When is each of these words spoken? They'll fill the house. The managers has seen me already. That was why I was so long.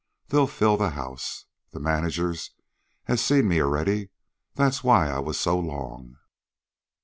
They'll 0.29 0.47
fill 0.47 0.77
the 0.77 0.89
house. 0.89 1.45
The 1.73 1.79
managers 1.79 2.53
has 3.03 3.21
seen 3.23 3.47
me 3.47 3.61
already. 3.61 4.09
That 4.55 4.69
was 4.69 4.83
why 4.83 5.11
I 5.11 5.19
was 5.19 5.39
so 5.39 5.59
long. 5.59 6.15